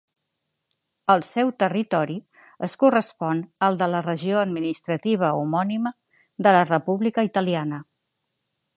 El 1.13 1.19
seu 1.27 1.51
territori 1.63 2.15
es 2.69 2.75
correspon 2.85 3.45
al 3.69 3.79
de 3.83 3.91
la 3.97 4.01
regió 4.09 4.41
administrativa 4.47 5.33
homònima 5.43 5.97
de 6.49 6.59
la 6.61 6.67
República 6.75 7.31
Italiana. 7.33 7.87